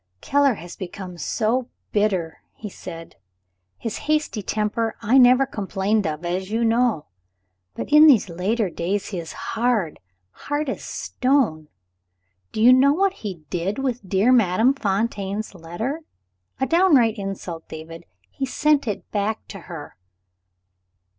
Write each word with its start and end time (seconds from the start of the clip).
"Keller 0.19 0.55
has 0.55 0.75
become 0.75 1.19
so 1.19 1.69
bitter," 1.91 2.41
he 2.55 2.69
said. 2.71 3.17
"His 3.77 3.97
hasty 4.09 4.41
temper 4.41 4.95
I 4.99 5.19
never 5.19 5.45
complained 5.45 6.07
of, 6.07 6.25
as 6.25 6.49
you 6.49 6.65
know. 6.65 7.05
But 7.75 7.89
in 7.93 8.07
these 8.07 8.27
later 8.27 8.71
days 8.71 9.09
he 9.09 9.19
is 9.19 9.33
hard 9.53 9.99
hard 10.31 10.69
as 10.69 10.83
stone. 10.83 11.67
Do 12.51 12.63
you 12.63 12.73
know 12.73 12.93
what 12.93 13.13
he 13.13 13.43
did 13.51 13.77
with 13.77 14.09
dear 14.09 14.31
Madame 14.31 14.73
Fontaine's 14.73 15.53
letter? 15.53 16.01
A 16.59 16.65
downright 16.65 17.19
insult, 17.19 17.67
David 17.69 18.05
he 18.31 18.43
sent 18.43 18.87
it 18.87 19.11
back 19.11 19.47
to 19.49 19.59
her!" 19.69 19.95